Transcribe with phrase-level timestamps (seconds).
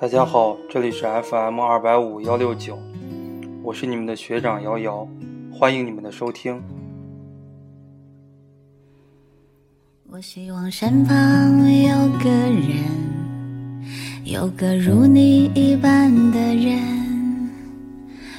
[0.00, 2.78] 大家好，这里是 FM 二百五幺六九，
[3.62, 5.06] 我是你们的学长瑶瑶，
[5.52, 6.58] 欢迎你们的收听。
[10.10, 11.14] 我希望身旁
[11.82, 13.84] 有个人，
[14.24, 17.50] 有个如你一般的人，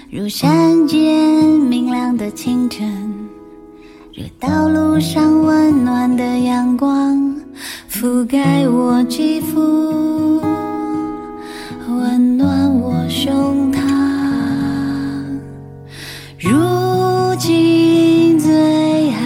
[0.09, 2.91] 如山间明亮的清晨，
[4.15, 7.39] 如道路上温暖的阳光，
[7.87, 10.30] 覆盖我肌肤，
[13.23, 13.79] 胸膛。
[16.39, 19.19] 如今最好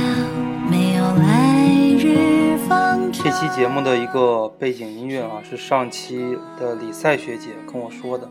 [0.70, 1.66] 没有来
[1.98, 3.10] 日方。
[3.14, 8.28] 这期节目的一个背景音乐啊，是上期的李赛学姐跟我说的，《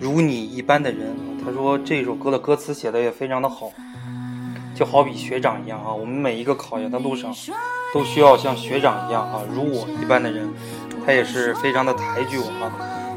[0.00, 3.70] 如你一般的人》啊，她说这首歌的歌词写的也非常的好，
[4.74, 7.30] 就好比学长一样啊，我们每一个考研的路上
[7.92, 10.48] 都需要像学长一样啊，如我一般的人，
[11.04, 12.72] 他也是非常的抬举我啊。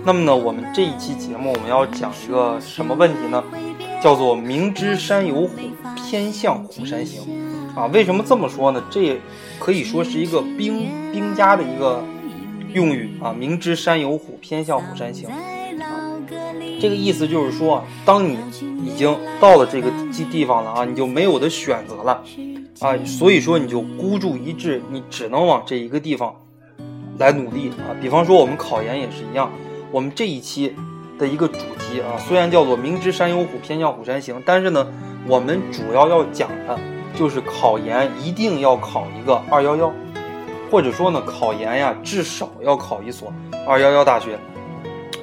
[0.06, 3.44] 那么呢，我们这一期节目我们要讲一个什么问题呢？
[4.03, 5.58] 叫做明知山有虎，
[5.95, 7.23] 偏向虎山行。
[7.75, 8.83] 啊，为什么这么说呢？
[8.92, 9.20] 这
[9.58, 12.03] 可以说是一个兵兵家的一个
[12.72, 13.33] 用语啊。
[13.33, 15.28] 明知山有虎，偏向虎山行。
[16.80, 18.38] 这个意思就是说，当你
[18.86, 22.23] 已经到了这个地地方了啊，你就没有的选择了
[22.80, 26.36] 啊，所以说你就孤注一掷，你只能往这一个地方
[27.17, 27.89] 来努力啊。
[28.00, 29.52] 比方说我们考研也是一样，
[29.91, 30.75] 我们这一期
[31.17, 34.88] 的一个主题啊，虽然叫做明知山有虎，偏向虎山行，但是呢，
[35.27, 36.80] 我们主要要讲的。
[37.17, 39.89] 就是考研一定要考一个二幺幺，
[40.69, 43.31] 或者说呢，考研呀至少要考一所
[43.66, 44.38] 二幺幺大学，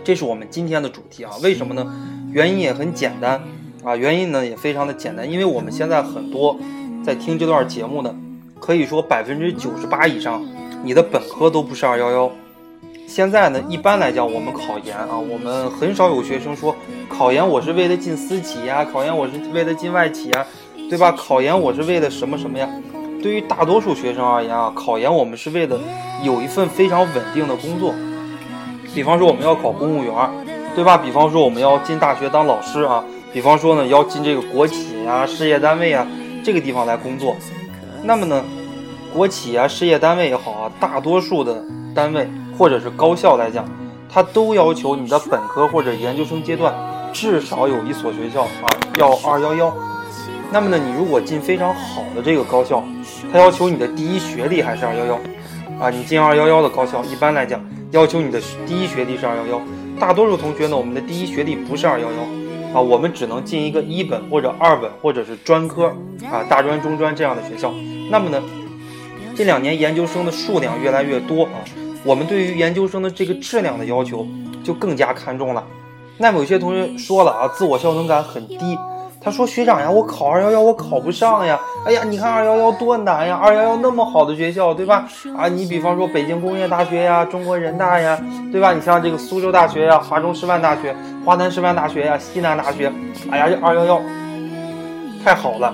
[0.02, 1.32] 这是我们今天的主题啊。
[1.42, 1.86] 为什么呢？
[2.32, 3.38] 原因也很简单
[3.84, 6.58] 啊，原因呢也非常的简单，因为我们现在很多
[7.04, 8.14] 在听这段节目的，
[8.58, 10.42] 可以说百分之九十八以上，
[10.82, 12.32] 你的本科都不是二幺幺。
[13.14, 16.74] 现在呢，一般来讲，我们考研啊，我们很少有学生说
[17.10, 20.46] 考研我是为了进私企呀，考研我是为了进外企呀。
[20.88, 21.12] 对吧？
[21.12, 22.66] 考研我是为了什么什么呀？
[23.22, 25.78] 对于大多数学生而言啊，考研我们是为了
[26.22, 27.94] 有一份非常稳定的工作。
[28.94, 30.14] 比方说我们要考公务员，
[30.74, 30.96] 对吧？
[30.96, 33.04] 比方说我们要进大学当老师啊。
[33.30, 36.06] 比方说呢，要进这个国企呀、事业单位啊
[36.42, 37.36] 这个地方来工作。
[38.04, 38.42] 那么呢，
[39.12, 41.62] 国企啊、事业单位也好啊，大多数的
[41.94, 42.26] 单位
[42.56, 43.64] 或者是高校来讲，
[44.08, 46.74] 它都要求你的本科或者研究生阶段
[47.12, 49.74] 至少有一所学校啊要二幺幺。
[50.50, 52.84] 那么呢，你如果进非常好的这个高校，
[53.32, 55.20] 它要求你的第一学历还是二幺幺，
[55.80, 57.58] 啊，你进二幺幺的高校，一般来讲
[57.90, 59.60] 要求你的第一学历是二幺幺。
[59.98, 65.86] 大多数同学呢，我们的第一学历不是二幺幺，啊，我们只能进一个一本或者二本或者是专科，
[66.30, 67.72] 啊，大专、中专这样的学校。
[68.10, 68.42] 那么呢，
[69.34, 71.64] 这两年研究生的数量越来越多啊，
[72.04, 74.26] 我们对于研究生的这个质量的要求
[74.62, 75.64] 就更加看重了。
[76.18, 78.78] 那么有些同学说了啊，自我效能感很低。
[79.24, 81.56] 他说：“学长呀，我考二幺幺我考不上呀！
[81.86, 83.38] 哎呀，你看二幺幺多难呀！
[83.40, 85.06] 二幺幺那么好的学校，对吧？
[85.36, 88.20] 啊，你比方说北京工业大学呀、中国人大呀，
[88.50, 88.72] 对吧？
[88.72, 90.92] 你像这个苏州大学呀、华中师范大学、
[91.24, 92.92] 华南师范大学呀、西南大学，
[93.30, 94.02] 哎呀，这二幺幺
[95.24, 95.72] 太好了，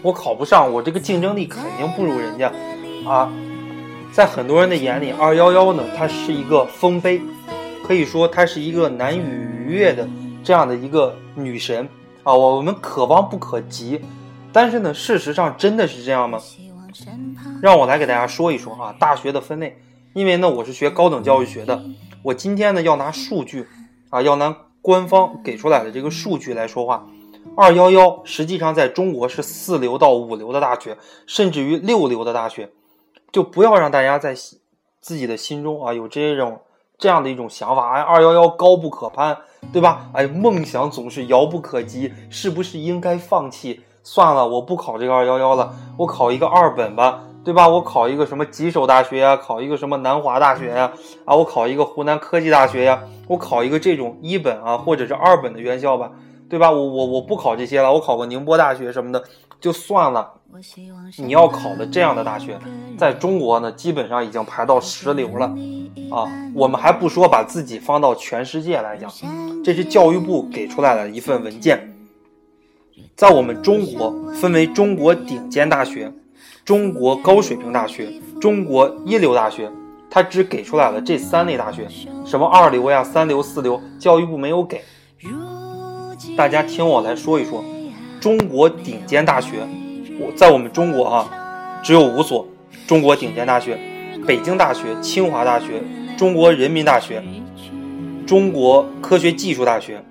[0.00, 2.52] 我考不上，我这个竞争力肯定不如人家
[3.04, 3.28] 啊！
[4.14, 7.20] 在很多人的眼里，二幺幺呢，它是一个丰碑，
[7.84, 10.08] 可以说它是一个难以逾越的
[10.44, 11.88] 这样的一个女神。”
[12.22, 14.00] 啊，我们可望不可及，
[14.52, 16.38] 但是呢，事实上真的是这样吗？
[17.60, 19.76] 让我来给大家说一说啊，大学的分类。
[20.12, 21.82] 因为呢，我是学高等教育学的，
[22.22, 23.66] 我今天呢要拿数据
[24.10, 27.04] 啊，要拿官方给出来的这个数据来说话。
[27.56, 32.70] 二幺幺实际上在中国是四流到五流的大学，甚至于六流的大学，
[33.34, 34.32] 就不要让大家在
[35.00, 36.60] 自己的心中啊有这种。
[36.96, 39.36] 这样的一种想法，哎，二幺幺高不可攀，
[39.72, 40.08] 对吧？
[40.14, 43.80] 哎，梦想总是遥不可及，是不是应该放弃？
[44.04, 47.66] 算了，我不考这个二幺幺了，我考一个二本吧，对吧？
[47.66, 50.92] 我考一个什么吉首大学呀，考一个什么南华大学呀，
[51.24, 56.12] 啊，我考一个湖南科技大学呀，我考一个这种一本啊，或者是二本的院校吧，
[56.48, 56.70] 对吧？
[56.70, 59.24] 我我我不考这些了，我考个宁波大学什么的
[59.64, 60.30] 就算了。
[61.16, 62.60] 你要考的这样的大学，
[62.98, 65.46] 在中国呢，基本上已经排到十流了，
[66.10, 69.10] 啊，我们还不说把自己放到全世界来讲，
[69.64, 71.96] 这是教育部给出来的一份文件，
[73.16, 76.12] 在我们中国分为中国顶尖大学、
[76.62, 79.72] 中国高水平大学、中国一流大学，
[80.10, 81.88] 它只给出来了这三类大学，
[82.26, 84.82] 什么二流呀、三流、四流，教育部没有给。
[86.36, 87.64] 大家听我来说一说，
[88.24, 89.58] 中国顶尖大学。
[90.18, 91.28] 我在我们中国啊，
[91.82, 92.48] 只有五所
[92.86, 93.78] 中国顶尖大学：
[94.26, 95.82] 北京大学、清华大学、
[96.16, 97.22] 中国人民大学、
[98.26, 100.02] 中国科学技术大学、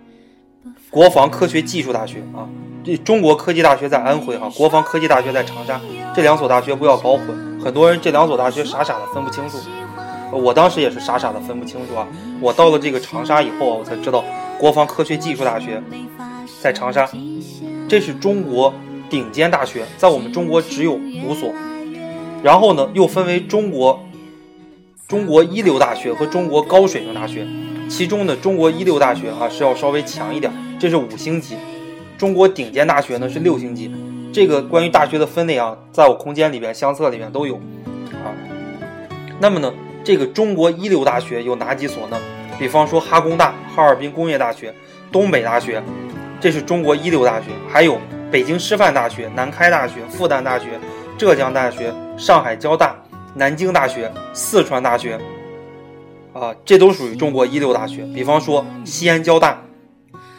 [0.91, 2.45] 国防科学技术大学啊。
[2.83, 5.81] 这中国科技大学在安徽哈，国防科技大学在长沙，
[6.13, 7.59] 这两所大学不要搞混。
[7.59, 9.57] 很多人这两所大学傻傻的分不清楚，
[10.31, 12.07] 我当时也是傻傻的分不清楚啊。
[12.39, 14.23] 我到了这个长沙以后啊，我才知道
[14.59, 15.81] 国防科学技术大学
[16.61, 17.09] 在长沙，
[17.93, 18.73] 这是中国
[19.07, 21.53] 顶尖大学，在我们中国只有五所。
[22.41, 24.03] 然后呢，又分为中国
[25.07, 27.45] 中国一流大学和中国高水平大学，
[27.87, 31.55] 其中呢，中国一流大学啊是要稍微强一点，这是五星级。
[32.17, 33.91] 中国顶尖大学呢是六星级，
[34.33, 37.57] 这个关于大学的分类啊，在我空间里边相册里面都有，
[38.25, 38.33] 啊，
[39.39, 39.71] 那么呢，
[40.03, 42.19] 这个中国一流大学有哪几所呢？
[42.57, 44.73] 比方说哈工大、哈尔滨工业大学、
[45.11, 45.83] 东北大学，
[46.43, 47.97] 这是中国一流大学，还有
[48.29, 50.77] 北京师范大学、南开大学、复旦大学、
[51.17, 52.93] 浙江大学、上海交大、
[53.33, 55.17] 南京大学、四川大学，
[56.33, 58.03] 啊，这都属于中国一流大学。
[58.13, 59.57] 比方说西安交大，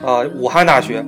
[0.04, 1.02] 啊，武汉大学。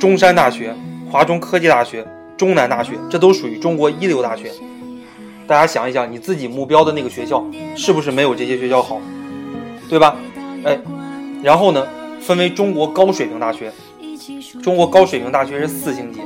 [0.00, 0.74] 中山大学、
[1.08, 2.04] 华中科技大学、
[2.36, 4.50] 中南大学，这都属于中国一流大学。
[5.46, 7.44] 大家想一想，你自己目标的那个学校
[7.76, 9.00] 是不是没有这些学校好？
[9.88, 10.16] 对吧？
[10.64, 10.76] 哎，
[11.44, 11.86] 然后呢，
[12.20, 13.70] 分为中国高水平大学。
[14.62, 16.20] 中国高水平大学是四星级，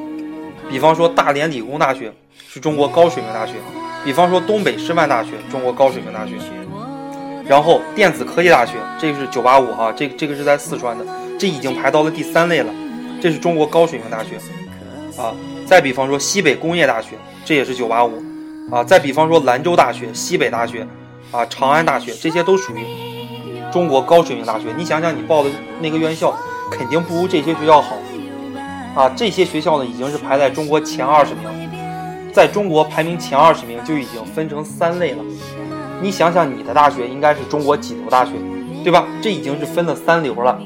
[0.69, 2.13] 比方说大连理工大学
[2.49, 3.55] 是中国高水平大学，
[4.05, 6.35] 比方说东北师范大学，中国高水平大学。
[7.47, 11.05] 然后电子科技大学，这个是九八五哈，这个这个是在四川的，
[11.39, 12.73] 这已经排到了第三类了。
[13.21, 14.37] 这是中国高水平大学，
[15.21, 15.35] 啊，
[15.67, 17.11] 再比方说西北工业大学，
[17.45, 18.23] 这也是九八五，
[18.71, 20.87] 啊，再比方说兰州大学、西北大学，
[21.31, 22.81] 啊，长安大学，这些都属于
[23.71, 24.69] 中国高水平大学。
[24.77, 26.35] 你想想，你报的那个院校，
[26.77, 27.97] 肯定不如这些学校好，
[28.97, 31.45] 啊，这些学校呢，已经是排在中国前二十名，
[32.33, 35.23] 在中国排名前二十名就已经分成三类了。
[36.03, 38.33] 你想想，你的大学应该是中国几流大学，
[38.83, 39.07] 对吧？
[39.23, 40.59] 这已经是分了三流了。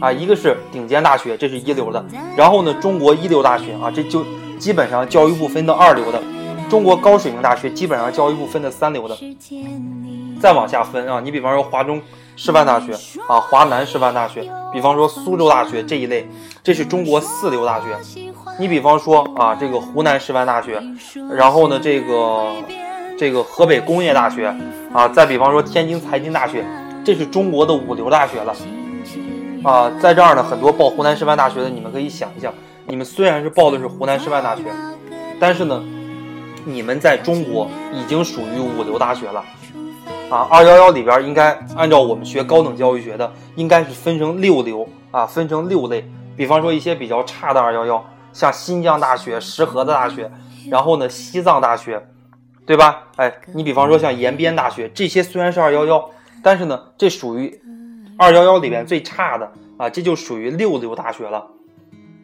[0.00, 2.04] 啊，一个是顶尖大学，这是一流的。
[2.36, 4.24] 然后呢，中国一流大学啊，这就
[4.58, 6.22] 基本上教育部分的二流的。
[6.68, 9.16] 中国高水平大学基本上教育部分的三流的。
[10.40, 12.00] 再往下分啊，你比方说华中
[12.36, 12.92] 师范大学
[13.26, 16.28] 啊，华南师范大学，比方说苏州大学这一类，
[16.62, 17.86] 这是中国四流大学。
[18.58, 20.80] 你比方说啊，这个湖南师范大学，
[21.30, 22.52] 然后呢，这个
[23.18, 24.54] 这个河北工业大学
[24.92, 26.64] 啊，再比方说天津财经大学，
[27.02, 28.54] 这是中国的五流大学了。
[29.64, 32.52] 啊，在这儿呢，很多报湖南师范大学的，你们可以想一想，
[32.86, 34.62] 你们虽然是报的是湖南师范大学，
[35.40, 35.82] 但是呢，
[36.64, 39.42] 你们在中国已经属于五流大学了。
[40.28, 46.04] 啊，二幺幺里边应该按照我们学高等教育学的，应该是分成六流啊，分成六类。
[46.36, 50.30] 比方说一些比较差的二幺幺，像新疆大学、石河子大学，
[50.68, 52.08] 然后呢，西藏大学，
[52.66, 53.04] 对吧？
[53.16, 56.10] 哎，你比方说像延边大学，这些虽然是二幺幺，
[56.42, 57.60] 但是呢，这属于。
[58.18, 61.48] 二幺幺里边最差的啊，这就属于六流大学了。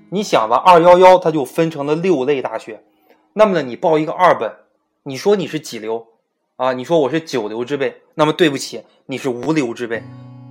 [0.09, 2.83] 你想吧，二幺幺它就分成了六类大学，
[3.35, 4.51] 那么呢，你报一个二本，
[5.03, 6.07] 你说你是几流
[6.63, 6.73] 啊？
[6.73, 10.01] 你说我是九流之辈，那么对不起，你是无流之辈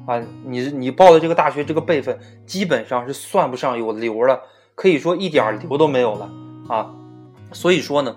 [0.05, 0.21] 啊！
[0.45, 4.41] 你你报的这个大学这个辈分，基本上是算不上有流了，
[4.75, 6.29] 可以说一点流都没有了
[6.67, 6.93] 啊！
[7.53, 8.13] 所以说呢，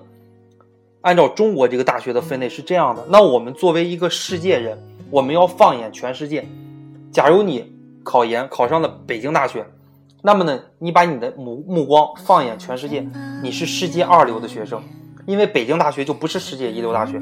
[1.02, 4.76] 按照中国这个大学的分类是这样的，那我们作为一个世界人，
[5.08, 6.44] 我们要放眼全世界。
[7.12, 7.72] 假如你
[8.02, 9.64] 考研考上了北京大学，
[10.20, 13.06] 那么呢，你把你的目目光放眼全世界，
[13.40, 14.82] 你是世界二流的学生，
[15.26, 17.18] 因为北京大学就不是世界一流大学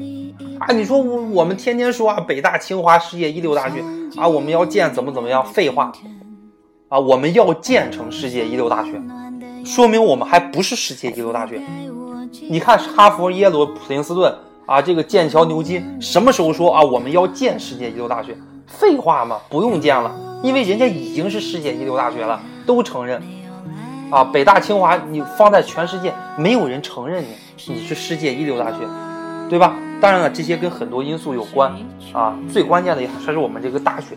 [0.59, 0.73] 啊！
[0.73, 3.83] 你说我我们天天说啊，北大清华世界一流大学
[4.17, 5.45] 啊，我们要建怎么怎么样？
[5.45, 5.91] 废话
[6.89, 9.01] 啊，我们要建成世界一流大学，
[9.65, 11.61] 说明我们还不是世界一流大学。
[12.49, 18.35] 你看哈佛、耶鲁、普林斯顿啊，这个剑桥、牛津，什么时候说啊，我们要建世界一流大学？
[18.67, 23.21] 废话嘛，不用建了，因为人家已经是世界一流大学了，都承认。
[24.13, 28.77] 啊，北大清华你放在全世界，没有人承认你，你是世界一流大学，
[29.49, 29.73] 对吧？
[29.99, 31.73] 当然了，这些跟很多因素有关
[32.13, 34.09] 啊，最关键的还是我们这个大学，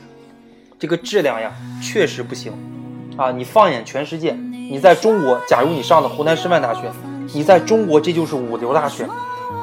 [0.79, 1.51] 这个质量呀，
[1.83, 2.53] 确实不行。
[3.17, 6.83] 啊，你放眼全世界，你在中国，假如你上的湖南师范大学，
[7.33, 9.09] 你在中国这就是五流大学，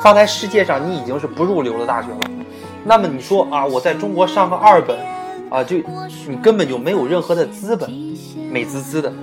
[0.01, 2.19] 放在世界上你已经是不入流的大学了。
[2.83, 4.97] 那么你说啊，我在中国上个二本，
[5.51, 5.77] 啊，就
[6.27, 7.87] 你根本就没有任何的资本，
[8.49, 9.13] 美滋滋的，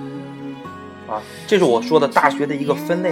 [1.11, 3.11] 啊，这是我说的大学的一个分类，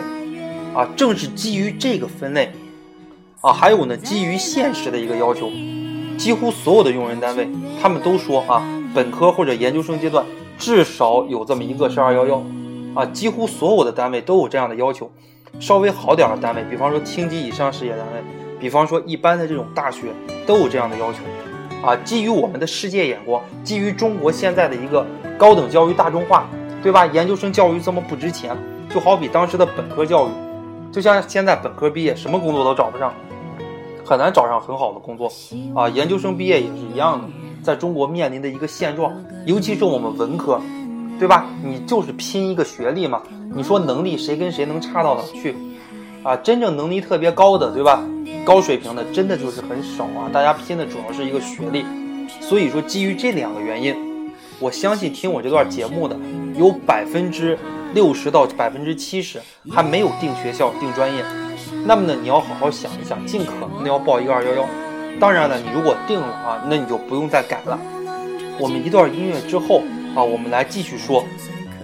[0.73, 2.49] 啊，正是基于这个分类，
[3.41, 5.51] 啊，还有呢，基于现实的一个要求，
[6.17, 7.45] 几乎所有的用人单位
[7.81, 8.63] 他们都说啊，
[8.95, 10.25] 本科或者研究生阶段
[10.57, 12.41] 至少有这么一个是二幺幺，
[12.95, 15.11] 啊，几乎所有的单位都有这样的要求，
[15.59, 18.23] 稍微好点的单位，比方说厅级以上事业单位。
[18.59, 20.07] 比方说，一般的这种大学
[20.45, 21.19] 都有这样的要求，
[21.81, 26.45] 啊，基于我们的世界眼光，基于中国现在的一个高等教育大众化，
[26.81, 27.05] 对吧？
[27.07, 28.55] 研究生教育这么不值钱，
[28.89, 30.31] 就好比当时的本科教育，
[30.91, 33.13] 就像现在本科毕业什么工作都找不上，
[34.05, 35.31] 很难找上很好的工作
[35.75, 35.89] 啊。
[35.89, 37.27] 研究生毕业也是一样的，
[37.61, 39.13] 在中国面临的一个现状，
[39.45, 40.61] 尤其是我们文科，
[41.19, 41.45] 对吧？
[41.63, 43.21] 你就是拼一个学历嘛，
[43.53, 45.55] 你说能力谁跟谁能差到哪去？
[46.23, 48.01] 啊，真正能力特别高的，对吧？
[48.45, 50.29] 高水平的真的就是很少啊！
[50.31, 51.85] 大家拼的主要是一个学历，
[52.41, 53.95] 所以说基于这两个原因，
[54.59, 56.17] 我相信听我这段节目的
[56.55, 57.57] 有百分之
[57.93, 59.39] 六十到百分之七十
[59.71, 61.23] 还没有定学校、定专业。
[61.85, 64.65] 那么呢，你要好好想一想，尽可能的要报一个二幺幺。
[65.17, 67.79] 当然了，你如果定了啊，那你就不用再改了。
[68.59, 69.81] 我们一段音乐之后
[70.13, 71.23] 啊，我们来继续说。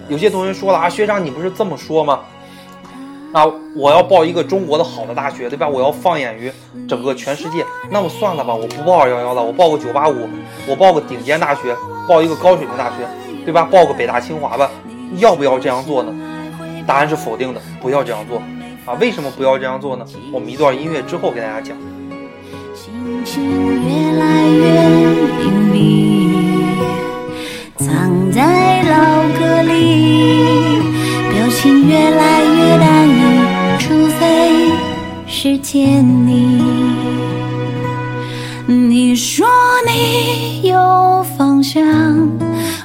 [0.10, 2.20] 有些同学说了啊，学长你不是这么说吗？
[3.36, 5.68] 那我要报一个中国的好的大学，对吧？
[5.68, 6.50] 我要放眼于
[6.88, 7.66] 整个全世界。
[7.92, 10.30] 那么算了吧，我不报二幺幺了，我报个九八五，
[10.66, 11.76] 我报个顶尖大学，
[12.08, 13.06] 报一个高水平大学，
[13.44, 13.68] 对吧？
[13.70, 14.72] 报个北大清华吧。
[15.18, 16.16] 要不要这样做呢？
[16.88, 18.42] 答案是否定的，不要这样做
[18.86, 18.96] 啊！
[19.02, 20.06] 为什么不要这样做呢？
[20.32, 21.76] 我们一段音乐之后给大家讲。
[27.76, 30.80] 藏在老歌里，
[31.34, 32.35] 表情越来
[35.76, 36.64] 见你，
[38.66, 39.46] 你说
[39.86, 41.84] 你有方向，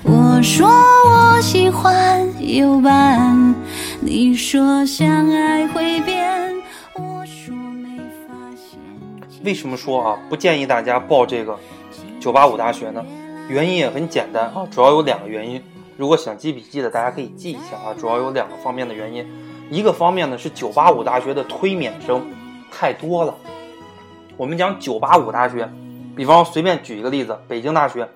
[0.03, 0.69] 我说
[1.07, 3.55] 我喜欢有伴。
[4.01, 6.53] 你说相爱会变，
[6.95, 8.81] 我说没发现。
[9.45, 11.57] 为什么说啊不建议大家报这个
[12.19, 13.07] 九八五大学呢？
[13.49, 15.63] 原因也很简单啊，主要有两个原因。
[15.97, 19.25] 如果想记笔记的，大家可以记一下啊，主要有两个方面的原因。
[19.71, 22.21] 一个方面呢是九八五大学的推免生
[22.71, 23.35] 太多了。
[24.37, 25.69] 我们讲九八五大学，
[26.17, 28.09] 比方随便举一个例子，北京大学，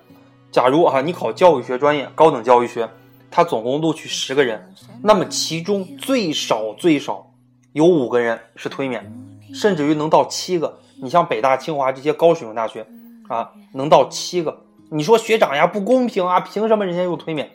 [0.51, 2.89] 假如啊你考教育学专业，高等教育学，
[3.29, 7.31] 它总共录取十个人，那么其中最少最少
[7.73, 9.13] 有五个人是推免，
[9.53, 10.79] 甚至于能到七个。
[11.01, 12.87] 你像北大、清华这些高水平大学
[13.27, 14.61] 啊，能到七个。
[14.89, 17.51] 你说学长呀不公平啊，凭什么人家又推免？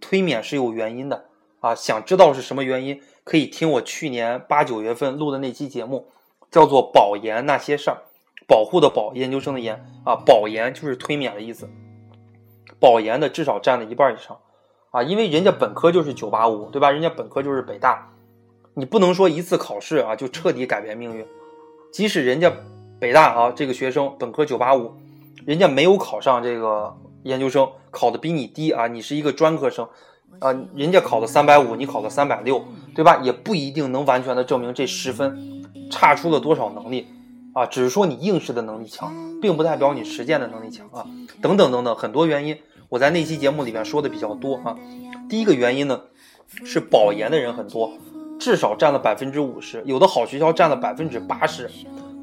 [0.00, 1.24] 推免是有原因的
[1.60, 3.00] 啊，想知道是什么原因？
[3.24, 6.08] 可以听我去年八九月份录的那期节目，
[6.54, 8.04] 叫做“保研那些事儿”，
[8.46, 11.68] 保护的保，研究生的研啊，保研就是推免的意思。
[12.78, 14.38] 保研的至少占了一半以上
[14.92, 16.92] 啊，因为人家本科就是九八五，对吧？
[16.92, 18.12] 人家本科就是北大，
[18.74, 21.26] 你不能说一次考试啊就彻底改变命运。
[21.92, 22.52] 即使人家
[23.00, 24.92] 北大啊这个学生本科九八五，
[25.44, 29.88] 人家没有考上这个研究生，考的比你低啊，你是一个专科生。
[30.38, 33.18] 啊，人家考了三百五，你考了三百六，对吧？
[33.24, 37.06] 也不一定能完全的证明这十分差出了多少能力
[37.52, 41.06] 啊，只是说你应试的能力强，并不代表你实践的能力强啊，
[41.40, 42.56] 等等等等，很多原因，
[42.88, 44.76] 我在那期节目里面说的比较多啊。
[45.28, 46.00] 第一个原因呢，
[46.64, 47.92] 是保研的人很多，
[48.38, 51.70] 至少占了百分之五十，有的好学校占了百分之八十。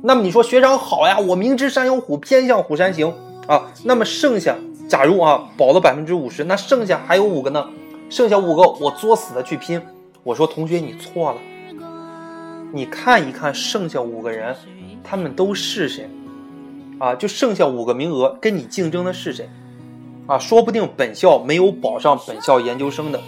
[0.04, 3.14] 那么你说学长好呀，我明知山有虎，偏向虎山行
[3.48, 3.72] 啊。
[3.84, 4.56] 那么剩下，
[4.90, 7.70] 假如啊保了百分之五十，那剩下还有五个呢？
[8.10, 9.82] 剩下五个，我作死的去拼。
[10.24, 11.38] 我说同学，你错了。
[12.74, 14.56] 你看一看剩下五个人，
[15.04, 16.10] 他们都是谁？
[17.00, 19.50] 啊，就剩下五个名额，跟你竞争的是谁？
[20.28, 23.20] 啊，说不定本校没有保上本校研究生的，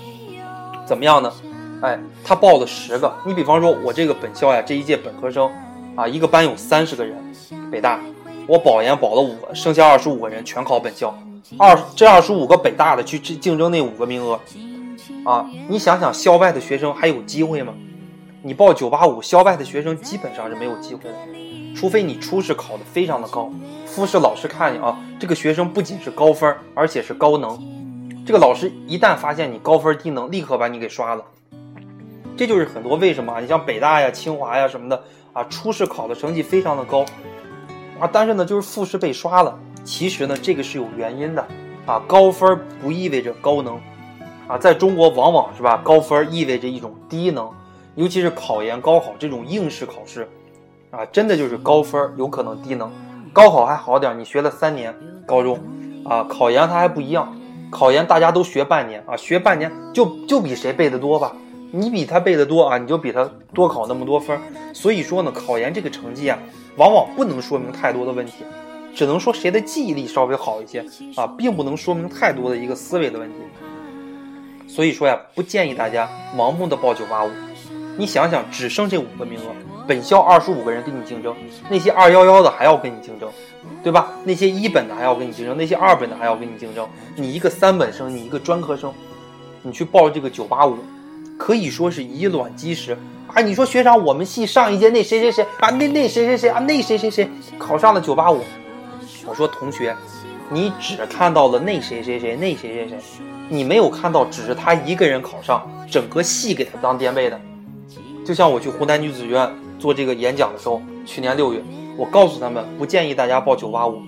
[0.86, 1.34] 怎么样呢？
[1.82, 3.14] 哎，他报了十个。
[3.26, 5.52] 你比方说，我这个本校呀，这一届本科生，
[5.96, 7.18] 啊，一个班有三十个人，
[7.70, 8.00] 北大，
[8.48, 11.14] 我保研保了五个，剩下二十五个人全考本校。
[11.58, 14.40] 二这二十五个北大的去竞竞争那五个名额。
[15.26, 17.74] 啊，你想想，校外的学生还有机会吗？
[18.46, 21.16] 你报九八五，校外的学生基本上是没有机会的，
[21.74, 23.50] 除非你初试考的非常的高，
[23.86, 27.58] 复试老师看你啊，这个学生不仅是高分，而且是高能，
[28.26, 31.24] 这个老师一旦发现你高分低能，立刻把你给刷了。
[32.36, 37.06] 这就是很多为什么啊，你像北大呀、清华呀什么的啊，初试考的成绩非常的高，
[37.98, 39.58] 啊，但是呢，就是复试被刷了。
[39.86, 41.48] 其实呢，这个是有原因的，
[41.86, 43.80] 啊，高分不意味着高能。
[44.50, 47.50] 啊，在中国往往是吧，高分意味着一种低能，
[47.96, 50.28] 尤其是考研、高考这种应试考试，
[50.92, 52.92] 啊，真的就是高分有可能低能。
[53.32, 54.94] 高考还好点，你学了三年
[55.26, 55.60] 高中，
[56.06, 57.36] 啊，考研它还不一样，
[57.70, 61.36] 考研大家都学半年啊，学半年就就比谁背的多吧，
[61.72, 64.40] 你比他背的多啊，你就比他多考那么多分。
[64.74, 66.38] 所以说呢，考研这个成绩啊，
[66.78, 68.44] 往往不能说明太多的问题，
[68.96, 70.86] 只能说谁的记忆力稍微好一些
[71.16, 73.36] 啊，并不能说明太多的一个思维的问题。
[74.68, 77.30] 所以说呀，不建议大家盲目的报九八五，
[77.96, 79.54] 你想想，只剩这五个名额，
[79.88, 81.36] 本校二十五个人跟你竞争，
[81.70, 83.30] 那些二幺幺的还要跟你竞争，
[83.84, 84.12] 对吧？
[84.24, 86.88] 那些一本的还要跟你竞争，那些二本的还要跟你竞争。
[87.16, 88.92] 你一个三本生，你一个专科生，
[89.62, 90.78] 你去报这个九八五，
[91.38, 92.98] 可以说是以卵击石
[93.28, 93.42] 啊！
[93.42, 98.42] 你说学长，我们系上一届那谁谁谁啊，那那谁谁谁啊，那谁谁谁考上了九八五。
[99.28, 99.96] 我说同学，
[100.50, 102.98] 你只看到了那谁谁谁那谁谁谁，
[103.50, 107.40] 你没有看到只是他一个人考上，整个系给他当垫背的。
[108.26, 111.62] 就像我去湖南女子学院做这个演讲的时候，去年六月，
[111.98, 114.02] 我告诉他们不建议大家报九八五，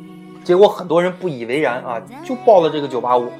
[0.43, 3.31] 结果很多人不以为然啊，就报了这个九八五。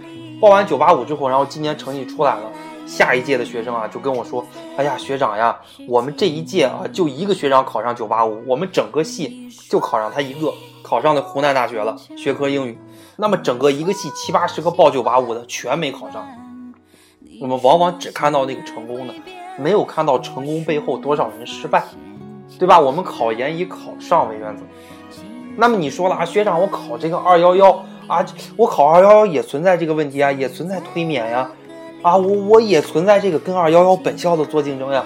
[0.41, 2.51] 报完九八五之后，然后今年成绩出来了，
[2.86, 10.53] 下一届的学生啊就跟我说：“哎呀，学长呀，我们这一届啊就一个学长考上九八五，我们整个系就考上他一个，
[10.84, 12.77] 考上了湖南大学了，学科英语。
[13.15, 16.27] 那么整个一个系七八十个报九八五的全没考上。
[17.39, 19.13] 我们往往只看到那个成功的。”
[19.58, 21.84] 没有看到成功背后多少人失败，
[22.60, 22.80] 对吧？
[22.80, 24.64] 我们考研以考上为原则。
[25.58, 28.26] 那么你说了啊，学长，我考这个二幺幺啊，
[28.58, 31.50] 我考二幺幺也存在这个问题啊，也存在推免呀，
[32.02, 35.06] 啊，我我也存在这个跟二幺幺本校的做竞争呀，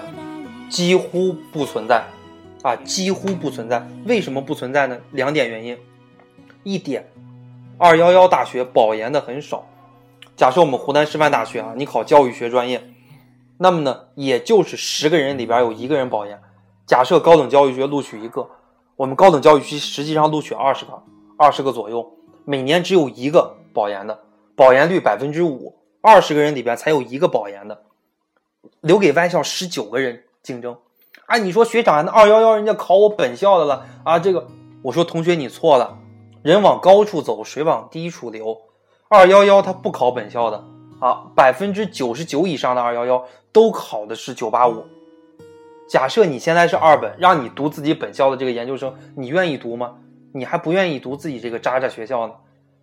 [0.68, 2.04] 几乎不存在，
[2.64, 3.88] 啊，几乎不存在。
[4.06, 4.98] 为什么不存在呢？
[5.12, 5.78] 两点原因，
[6.64, 7.08] 一点，
[7.78, 9.64] 二幺幺大学保研的很少。
[10.36, 12.82] 假设我们湖南师范大学啊，你考教育学专业。
[13.62, 16.42] 那么呢，也就是十个人里边有一个人保研。
[16.86, 18.48] 假设高等教育学录取一个，
[18.96, 21.04] 我们高等教育区实际上录取二十个，
[21.38, 22.14] 二十个左右，
[22.46, 24.22] 每年只有一个保研的，
[24.56, 27.84] 保研率百分之五，二十个人里边才有一个保研的，
[28.80, 30.78] 留给外校十九个人竞争。
[31.26, 34.20] 啊，你说学长，那二幺幺人家考我本校的了啊？
[34.20, 34.48] 这个，
[34.84, 35.98] 我说同学你错了，
[36.44, 38.58] 人往高处走，水往低处流，
[39.10, 40.64] 二幺幺他不考本校的。
[41.00, 44.86] 啊，百分之九十九以上的二幺幺都考的是九八五。
[45.88, 49.96] 假设你现在是二本，让你读自己本校的这个研究生，你愿意读吗？
[50.34, 52.34] 你还不愿意读自己这个渣渣学校呢？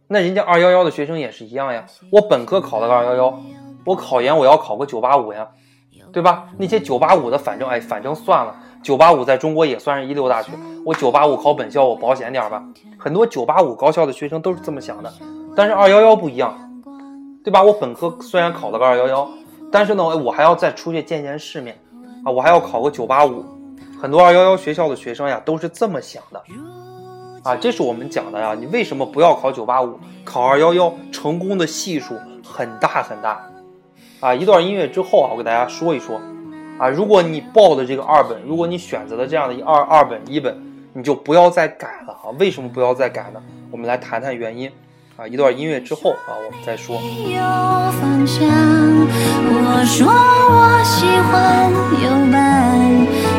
[0.09, 1.87] 那人家二幺幺的学生也是一样呀。
[2.11, 3.41] 我本科考了个二幺幺，
[3.85, 5.49] 我考研我要考个九八五呀，
[6.13, 6.49] 对吧？
[6.59, 10.51] 那些九八五的，反正哎，反正算了，九八五在中国也算是一流大学。
[10.85, 12.65] 我九八五考本校，我保险点吧。
[12.99, 15.13] 很多九八五高校的学生都是这么想的，
[15.55, 16.59] 但是二幺幺不一样。
[17.45, 17.63] 对吧？
[17.63, 19.31] 我本科虽然考了个二幺幺，
[19.71, 21.79] 但是呢，我还要再出去见见世面
[22.25, 22.31] 啊！
[22.31, 23.45] 我还要考个九八五。
[24.01, 26.43] 很多二幺幺学校的学生呀，都是这么想的
[27.43, 27.57] 啊！
[27.57, 28.55] 这是我们讲的呀。
[28.59, 29.99] 你为什么不要考九八五？
[30.25, 33.45] 考二幺幺成功的系数很大很大
[34.21, 34.35] 啊！
[34.35, 36.21] 一段音乐之后啊，我给大家说一说
[36.79, 40.57] 啊，如果你报的这个二本，如果你选择了这样的一二二本一本，
[40.93, 42.31] 你就不要再改了啊！
[42.39, 43.43] 为什么不要再改呢？
[43.71, 44.71] 我们来谈谈原因。
[45.17, 46.97] 啊，一段音乐之后啊，我们再说。
[46.97, 47.41] 有
[47.99, 48.47] 方向，
[49.49, 52.37] 我说我喜欢有伴，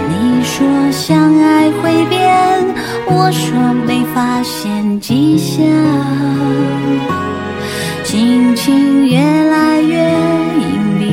[0.10, 2.66] 你说相爱会变，
[3.06, 5.64] 我说没发现迹象，
[8.04, 9.94] 心情越来越
[10.58, 11.04] 隐蔽，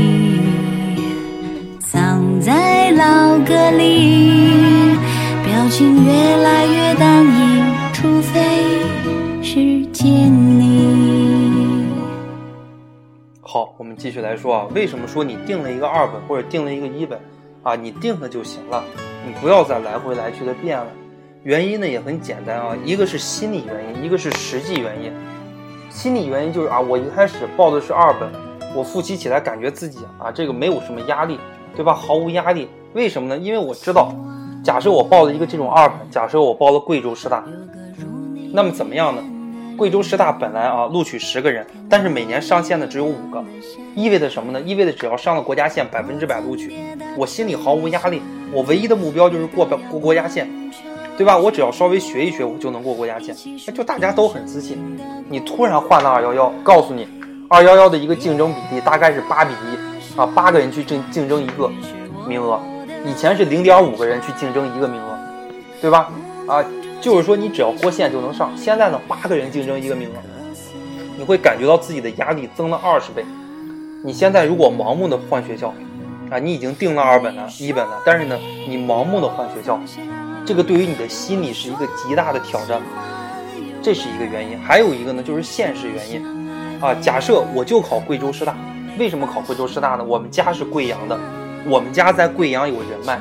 [1.80, 4.96] 藏在老歌里，
[5.44, 7.43] 表情越来越淡逸，
[13.76, 17.18] 我们继续来说啊，为什么说你定了一个二本或者定了一个一本
[17.64, 17.74] 啊？
[17.74, 18.84] 你定了就行了，
[19.26, 20.86] 你不要再来回来去的变了。
[21.42, 25.12] 原因呢也很简单啊，一个是心理原因，一个是实际原因。
[25.90, 28.30] 心理原因就是啊，我一开始报的是二本，
[28.76, 31.40] 我复习起来感觉自己啊这个没有什么压力，
[31.74, 31.92] 对吧？
[31.92, 32.68] 毫无压力。
[32.92, 33.36] 为什么呢？
[33.36, 34.14] 因为我知道，
[34.62, 37.44] 假设我报了一个这种二本，假设我报了贵州师大，
[38.52, 39.20] 那么怎么样呢？
[39.76, 43.42] 贵州师大本来啊录取十个人，但是每年上线的只有五个，
[43.94, 44.60] 意味着什么呢？
[44.60, 46.72] 意味着只要上了国家线，百分之百录取，
[47.16, 48.22] 我心里毫无压力。
[48.52, 50.48] 我唯一的目标就是过过国家线，
[51.16, 51.36] 对吧？
[51.36, 53.34] 我只要稍微学一学，我就能过国家线。
[53.74, 54.78] 就大家都很自信。
[55.28, 57.08] 你突然换了二幺幺，告诉你，
[57.48, 61.68] 二幺幺的一个竞争比例大概是八比一啊，八个人去竞竞争一个
[62.28, 62.60] 名额，
[63.04, 65.18] 以前是零点五个人去竞争一个名额，
[65.80, 66.12] 对吧？
[66.46, 66.64] 啊。
[67.04, 68.50] 就是说，你只要过线就能上。
[68.56, 70.12] 现在呢，八个人竞争一个名额，
[71.18, 73.22] 你会感觉到自己的压力增了二十倍。
[74.02, 75.68] 你现在如果盲目的换学校，
[76.30, 79.78] 啊，你已经定了二本了、一本了，但是呢，你盲目的换学校，
[80.46, 82.80] 这个对于你的心理是一个极大的挑战。
[83.82, 86.24] 这是一个原因，还有一个呢，就是现实原因。
[86.80, 88.56] 啊，假设我就考贵州师大，
[88.98, 90.02] 为什么考贵州师大呢？
[90.02, 91.20] 我们家是贵阳的，
[91.66, 93.20] 我们家在贵阳有人脉。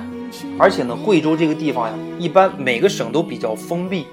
[0.58, 4.06] 而且呢，贵州这个地方呀，一般每个省都比较封闭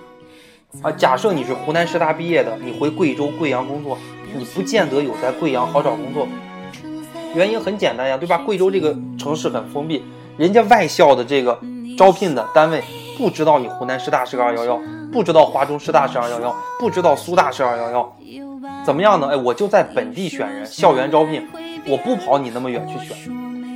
[0.83, 0.91] 啊。
[0.93, 3.99] 假设你是湖南师大毕业的，你回贵州贵阳工作，
[4.37, 6.27] 你不见得有在贵阳好找工作。
[7.35, 8.39] 原因很简单呀，对吧？
[8.39, 10.03] 贵州这个城市很封闭，
[10.37, 11.59] 人家外校的这个
[11.97, 12.83] 招聘的单位
[13.17, 14.81] 不知道你湖南师大是个二幺幺，
[15.13, 18.17] 不知道华中师大是二幺幺，不知道苏大是二幺幺，
[18.85, 19.29] 怎么样呢？
[19.29, 21.47] 哎，我就在本地选人，校园招聘，
[21.87, 23.17] 我不跑你那么远去选，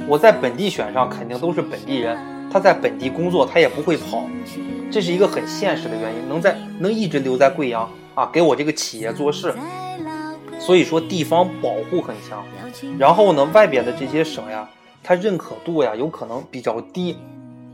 [0.08, 2.18] 我在本地选上肯定都是本地人，
[2.54, 4.22] 他在本地工作，他也不会跑，
[4.88, 9.52] 这是一个很现实的原因，能在能一直留在贵阳啊，给我这个企业做事。
[10.60, 12.44] 所以说地方保护很强，
[12.96, 14.70] 然后呢，外边的这些省呀，
[15.02, 17.16] 它认可度呀有可能比较低，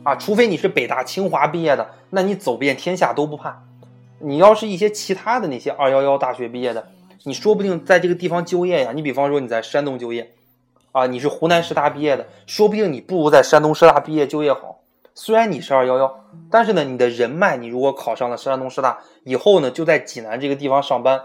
[0.03, 3.63] 啊，除非你是北大清华毕业的，那你走遍天下都不怕。
[4.19, 6.89] 你要是一些其他的那些二幺幺大学毕业的，
[7.25, 8.93] 你说不定在这个地方就业呀。
[8.95, 10.33] 你比方说你在山东就业，
[10.93, 14.81] 啊，你是湖南师大毕业的，说不定你不如在山东师大毕业就业好。
[15.15, 21.23] 虽然你是二幺幺，但是呢，你的人脉，你如果考上了山东师大以后呢，就在济南这个地方上班，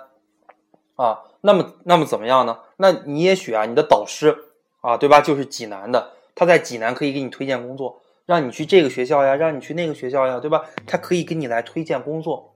[0.95, 1.19] 啊。
[1.41, 2.57] 那么，那么怎么样呢？
[2.77, 4.35] 那你也许啊，你的导师
[4.81, 5.21] 啊，对吧？
[5.21, 10.63] 就是济南的，他在济南可以给你推荐工作，让你去这个学校呀，让你去那个学校呀，对吧？
[10.87, 12.55] 他可以给你来推荐工作，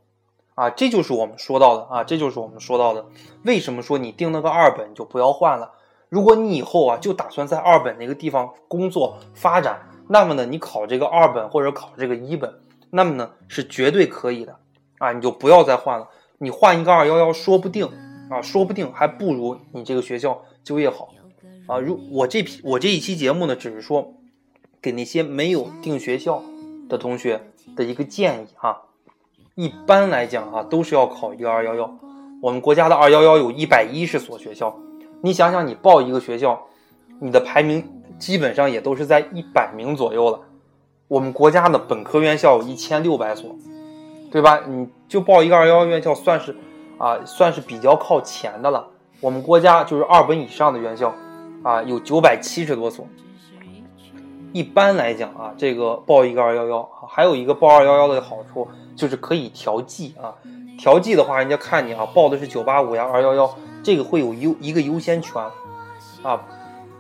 [0.56, 3.06] 啊，这就是我们说到的啊，这就是我们说到的。
[3.44, 5.74] 为什么说你定了个二本就不要换了？
[6.10, 14.58] 如果你以后啊就打算在二本那个地方工作发展，那么呢，你考这个二本或者考这个一本，那么呢是绝对可以的
[14.98, 16.08] 啊，你就不要再换了。
[16.40, 17.90] 你换一个二幺幺，说不定。
[18.30, 21.10] 啊，说不定还不如你这个学校就业好，
[21.66, 24.14] 啊，如我这批我这一期节目呢，只是说
[24.80, 26.44] 给那些没有定学校
[26.88, 27.42] 的同学
[27.76, 28.84] 的一个建议哈。
[29.56, 31.98] 一般来讲啊，都是要考一个二幺幺。
[32.40, 34.80] 我们国家的二幺幺有一百一十所学校，
[35.22, 36.68] 你想想，你报一个学校，
[37.20, 40.40] 你的排名基本上也都是在一百名左右了。
[41.08, 43.56] 我们国家的本科院校有一千六百所，
[44.32, 44.62] 对吧？
[44.68, 46.56] 你就报一个二幺幺院校，算是。
[47.00, 48.86] 啊，算是比较靠前的了。
[49.22, 51.16] 我们国家就是二本以上的院校，
[51.64, 53.08] 啊，有九百七十多所。
[54.52, 60.36] 一般来讲啊，这个报一个二幺幺，还有一个报二幺幺的好处就是可以调剂啊。
[60.78, 65.42] 调剂的话，人家看你啊，报的是九八五呀、二幺幺，这个会有优一个优先权
[66.24, 66.42] 啊。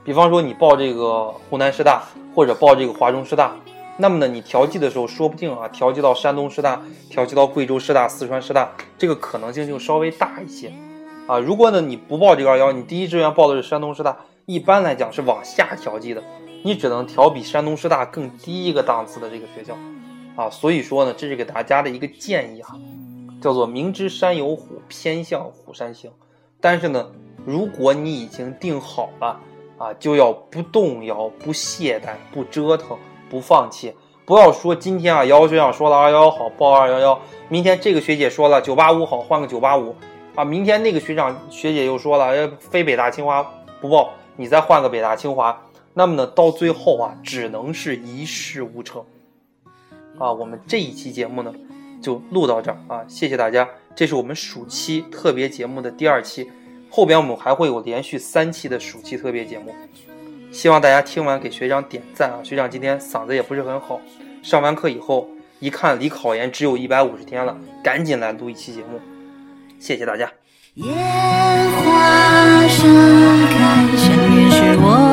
[0.04, 3.56] 比方说你报这个湖南师大或者报这个华中师大。
[4.02, 10.72] 那么呢，你调剂的时候，说不定啊，调剂到山东师大，调剂到贵州师大、四川师大，这个可能性就稍微大一些，
[11.28, 16.24] 啊，如果呢你不报这个二幺，你第一志愿报的是山东师大，一般来讲是往下调剂的，
[16.64, 19.78] 你只能调比山东师大更低一个档次的这个学校，
[20.38, 22.80] 啊，所以说呢，这是给大家的一个建议哈，
[23.42, 26.10] 叫做明知山有虎，偏向虎山行。
[26.62, 27.12] 但是呢，
[27.46, 29.40] 如果你已经定好了
[29.78, 32.98] 啊，就要不动摇、不懈怠、不折腾。
[33.32, 33.94] 不放弃，
[34.26, 39.96] 不要说今天啊，姚学长说了二幺幺好报二幺幺，明天这个学姐说了九八五好换个九八五，
[40.34, 43.48] 啊，明天那个学长学姐又说了要非北大清华
[43.80, 45.62] 不报，你再换个北大清华，
[45.94, 49.04] 那么呢，到最后啊，只能是一事无成。
[50.18, 51.54] 啊，我们这一期节目呢，
[52.02, 56.50] 就录到这儿啊，谢谢大家，这是我们暑期特别节目的第二期，
[56.90, 59.74] 后边我们还会有连续三期的暑期特别节目。
[60.52, 62.40] 希望大家听完给学长点赞啊！
[62.44, 64.02] 学长今天嗓子也不是很好，
[64.42, 69.00] 上完课以后一看离考研只有一百五十天了，赶紧来录一期节目，
[69.80, 70.32] 谢谢大家。
[70.82, 72.90] 花盛
[73.50, 75.09] 开，是我。